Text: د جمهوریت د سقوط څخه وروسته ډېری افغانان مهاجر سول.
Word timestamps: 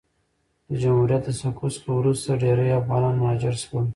د 0.69 0.71
جمهوریت 0.81 1.23
د 1.25 1.29
سقوط 1.41 1.71
څخه 1.75 1.89
وروسته 1.99 2.39
ډېری 2.41 2.69
افغانان 2.81 3.15
مهاجر 3.21 3.55
سول. 3.63 3.85